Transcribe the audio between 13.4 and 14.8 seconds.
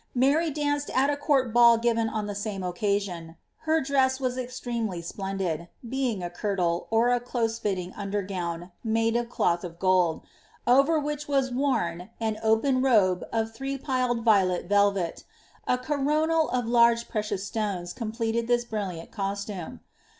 three piled violet